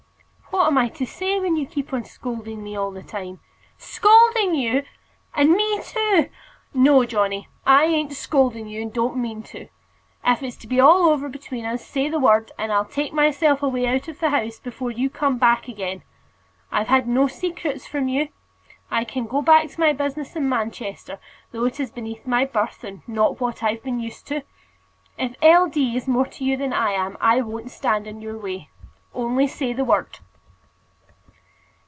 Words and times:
"What 0.63 0.67
am 0.67 0.77
I 0.77 0.89
to 0.89 1.05
say, 1.05 1.39
when 1.39 1.55
you 1.55 1.65
keep 1.65 1.93
on 1.93 2.03
scolding 2.03 2.61
me 2.61 2.75
all 2.75 2.91
the 2.91 3.01
time?" 3.01 3.39
"Scolding 3.77 4.53
you! 4.53 4.83
And 5.33 5.53
me 5.53 5.81
too! 5.81 6.29
No, 6.73 7.05
Johnny, 7.05 7.47
I 7.65 7.85
ain't 7.85 8.13
scolding 8.13 8.67
you, 8.67 8.81
and 8.81 8.93
don't 8.93 9.15
mean 9.15 9.43
to. 9.43 9.69
If 10.25 10.43
it's 10.43 10.57
to 10.57 10.67
be 10.67 10.77
all 10.79 11.09
over 11.09 11.29
between 11.29 11.65
us, 11.65 11.85
say 11.85 12.09
the 12.09 12.19
word, 12.19 12.51
and 12.59 12.71
I'll 12.71 12.85
take 12.85 13.13
myself 13.13 13.63
away 13.63 13.87
out 13.87 14.09
of 14.09 14.19
the 14.19 14.29
house 14.29 14.59
before 14.59 14.91
you 14.91 15.09
come 15.09 15.37
back 15.37 15.69
again. 15.69 16.03
I've 16.69 16.89
had 16.89 17.07
no 17.07 17.27
secrets 17.27 17.87
from 17.87 18.09
you. 18.09 18.27
I 18.91 19.05
can 19.05 19.27
go 19.27 19.41
back 19.41 19.69
to 19.69 19.79
my 19.79 19.93
business 19.93 20.35
in 20.35 20.49
Manchester, 20.49 21.17
though 21.53 21.63
it 21.63 21.79
is 21.79 21.91
beneath 21.91 22.27
my 22.27 22.43
birth, 22.43 22.83
and 22.83 23.01
not 23.07 23.39
what 23.39 23.63
I've 23.63 23.83
been 23.83 24.01
used 24.01 24.27
to. 24.27 24.43
If 25.17 25.33
L. 25.41 25.69
D. 25.69 25.95
is 25.95 26.09
more 26.09 26.27
to 26.27 26.43
you 26.43 26.57
than 26.57 26.73
I 26.73 26.91
am, 26.91 27.17
I 27.21 27.39
won't 27.41 27.71
stand 27.71 28.05
in 28.05 28.21
your 28.21 28.37
way. 28.37 28.69
Only 29.15 29.47
say 29.47 29.71
the 29.71 29.85
word." 29.85 30.19